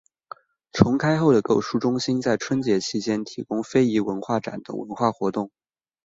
[0.73, 5.51] 重开后的购书中心在春节期间提供非遗文化展等文化活动。